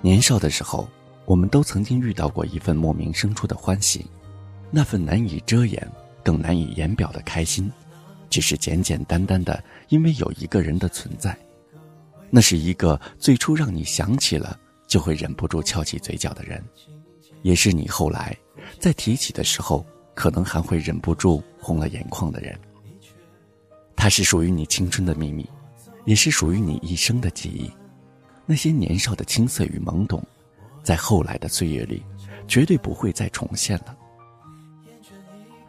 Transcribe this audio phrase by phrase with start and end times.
[0.00, 0.88] 年少的时候，
[1.26, 4.06] 我们都曾经遇到过一份莫名生出的欢喜，
[4.70, 5.86] 那份难以遮掩、
[6.22, 7.70] 更难以言表的开心，
[8.30, 11.36] 只是简简单单的，因为有一个人的存在。
[12.30, 16.64] 那是一个最初让你想起了就会忍不住翘起嘴角的人，
[17.42, 18.34] 也是你后来
[18.78, 22.58] 在提起的时候可能还会忍不住红了眼眶的人。
[24.00, 25.44] 它是属于你青春的秘密，
[26.04, 27.68] 也是属于你一生的记忆。
[28.46, 30.22] 那些年少的青涩与懵懂，
[30.84, 32.00] 在后来的岁月里，
[32.46, 33.96] 绝对不会再重现了。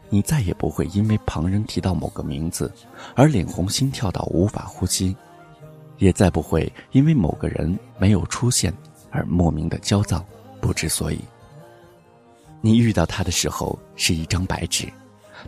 [0.09, 2.71] 你再也不会因为旁人提到某个名字
[3.15, 5.15] 而脸红心跳到无法呼吸。
[5.97, 8.73] 也再不会因为某个人没有出现
[9.11, 10.23] 而莫名的焦躁，
[10.61, 11.19] 不知所以。
[12.61, 14.87] 你遇到他的时候是一张白纸，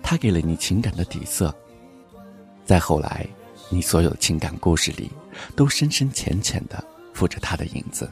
[0.01, 1.55] 他给了你情感的底色。
[2.71, 3.27] 再后来，
[3.67, 5.11] 你所有的情感故事里，
[5.57, 6.81] 都深深浅浅的
[7.13, 8.09] 附着他的影子。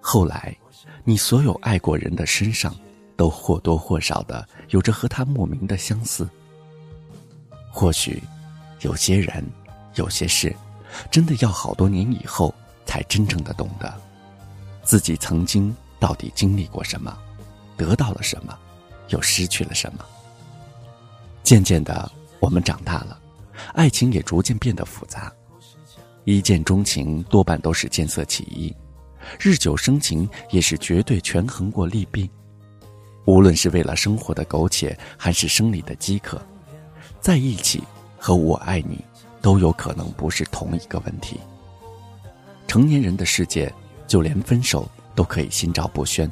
[0.00, 0.56] 后来，
[1.04, 2.74] 你所有爱过人的身上，
[3.14, 6.26] 都或多或少的有着和他莫名的相似。
[7.70, 8.22] 或许，
[8.80, 9.44] 有些人，
[9.96, 10.56] 有些事。
[11.10, 12.54] 真的要好多年以后
[12.86, 13.92] 才真正的懂得，
[14.82, 17.14] 自己曾经到底经历过什么，
[17.76, 18.58] 得到了什么，
[19.08, 20.02] 又失去了什么。
[21.42, 22.10] 渐渐的，
[22.42, 23.16] 我们长大了，
[23.72, 25.32] 爱情也逐渐变得复杂。
[26.24, 28.74] 一见钟情多半都是见色起意，
[29.38, 32.28] 日久生情也是绝对权衡过利弊。
[33.26, 36.42] 无论是为了生活的苟且，还是生理的饥渴，
[37.20, 37.80] 在一起
[38.18, 38.98] 和我爱你。
[39.40, 41.40] 都有可能不是同一个问题。
[42.68, 43.74] 成年人的世界，
[44.06, 46.30] 就连分手都可以心照不宣，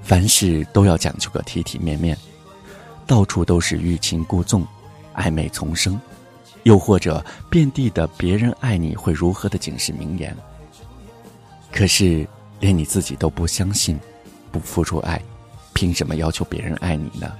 [0.00, 2.16] 凡事都要讲究个体体面面，
[3.04, 4.64] 到处都是欲擒故纵、
[5.14, 6.00] 暧昧丛生，
[6.64, 10.36] 又或者遍地的“别人爱你会如何”的警示名言。
[11.72, 12.26] 可是，
[12.60, 13.98] 连你自己都不相信，
[14.52, 15.20] 不付出爱，
[15.72, 17.32] 凭什么要求别人爱你呢？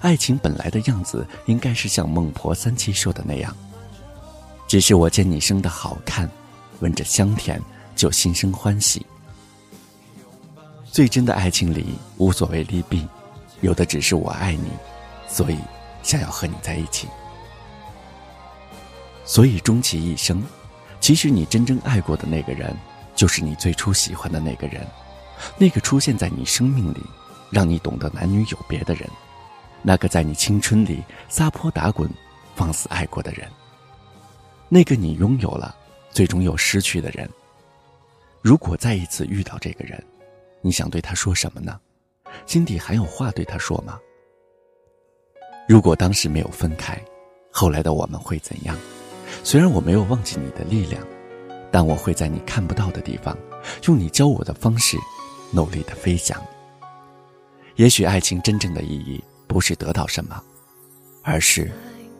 [0.00, 3.56] 爱情本来的样子，应该是像孟婆三七说的那样。
[4.68, 6.30] 只是我见你生的好看，
[6.80, 7.60] 闻着香甜，
[7.96, 9.04] 就心生欢喜。
[10.84, 13.06] 最真的爱情里无所谓利弊，
[13.62, 14.70] 有的只是我爱你，
[15.26, 15.58] 所以
[16.02, 17.08] 想要和你在一起。
[19.24, 20.42] 所以终其一生，
[21.00, 22.76] 其实你真正爱过的那个人，
[23.14, 24.86] 就是你最初喜欢的那个人，
[25.56, 27.00] 那个出现在你生命里，
[27.50, 29.08] 让你懂得男女有别的人，
[29.82, 32.10] 那个在你青春里撒泼打滚、
[32.56, 33.48] 放肆爱过的人。
[34.68, 35.76] 那个你拥有了，
[36.10, 37.28] 最终又失去的人。
[38.42, 40.02] 如果再一次遇到这个人，
[40.60, 41.78] 你想对他说什么呢？
[42.46, 43.98] 心底还有话对他说吗？
[45.70, 47.00] 如果当时没有分开，
[47.48, 48.76] 后来的我们会怎样？
[49.44, 51.00] 虽然我没有忘记你的力量，
[51.70, 53.38] 但我会在你看不到的地方，
[53.86, 54.96] 用你教我的方式，
[55.52, 56.36] 努力的飞翔。
[57.76, 60.42] 也许爱情真正的意义，不是得到什么，
[61.22, 61.70] 而是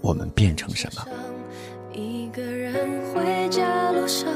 [0.00, 1.04] 我们变成什么。
[4.06, 4.26] 上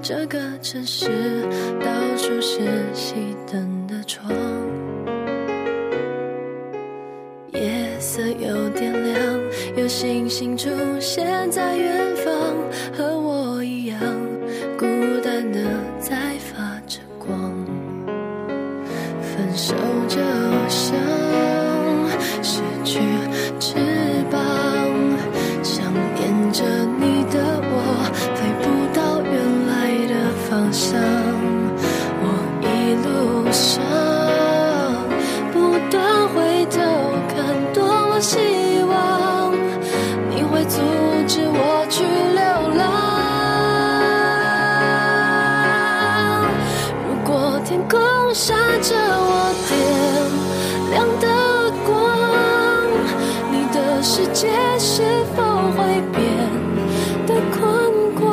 [0.00, 1.42] 这个城市
[1.80, 2.60] 到处是
[2.94, 3.14] 熄
[3.50, 4.30] 灯的窗，
[8.10, 9.38] 色有点亮，
[9.76, 12.32] 有星星出现在远方，
[12.96, 14.00] 和我一样
[14.78, 14.86] 孤
[15.22, 15.60] 单的
[16.00, 17.38] 在发着光。
[19.20, 19.74] 分手
[20.08, 20.16] 就
[20.70, 20.96] 像
[22.42, 22.98] 失去
[23.60, 23.74] 翅
[24.30, 24.40] 膀，
[25.62, 26.64] 想念着
[26.98, 27.76] 你的我，
[28.34, 28.64] 飞不
[28.96, 29.36] 到原
[29.66, 29.70] 来
[30.08, 30.14] 的。
[30.48, 30.98] 方向，
[32.22, 32.24] 我
[32.62, 32.66] 一
[33.04, 33.84] 路上
[47.68, 48.00] 天空
[48.32, 49.76] 下着我点
[50.90, 51.26] 亮的
[51.84, 51.92] 光，
[53.52, 55.02] 你的世界是
[55.36, 55.44] 否
[55.76, 56.18] 会变
[57.26, 57.60] 得宽
[58.18, 58.24] 广？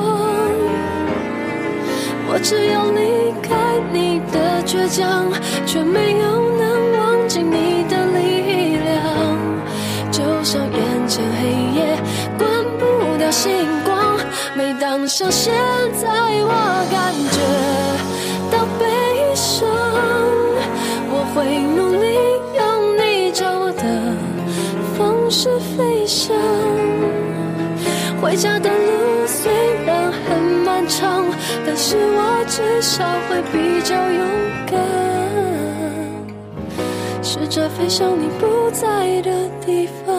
[2.29, 3.51] 我只有离开
[3.91, 5.29] 你的倔强，
[5.65, 6.25] 却没有
[6.57, 8.95] 能忘记你的力量。
[10.13, 11.99] 就像眼前黑夜
[12.37, 13.51] 关不掉星
[13.83, 14.17] 光，
[14.55, 15.53] 每当像现
[16.01, 16.07] 在
[28.25, 29.53] 回家的路虽
[29.85, 31.23] 然很漫长，
[31.63, 34.25] 但是我至少会比较勇
[34.65, 34.81] 敢，
[37.21, 39.29] 试着飞向你不在的
[39.63, 40.15] 地方。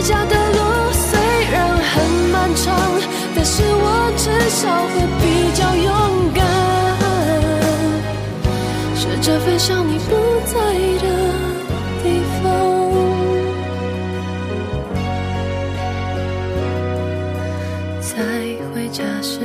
[0.00, 0.58] 回家的路
[0.92, 1.20] 虽
[1.52, 1.92] 然很
[2.32, 2.74] 漫长，
[3.36, 6.40] 但是我至少会比较勇敢，
[8.96, 10.16] 试着飞向你不
[10.46, 10.54] 在
[11.02, 11.06] 的
[12.02, 12.48] 地方。
[18.00, 18.16] 在
[18.74, 19.40] 回家时